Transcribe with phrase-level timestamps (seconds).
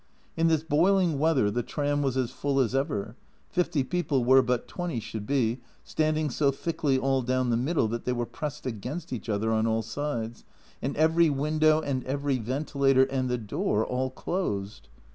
[0.35, 3.15] In this boiling weather the tram was as full as ever,
[3.49, 8.03] 50 people where but 20 should be, standing so thickly all down the middle that
[8.05, 10.43] they were pressed against each other on all sides,
[10.81, 14.87] and every window and every ventilator and the door all closed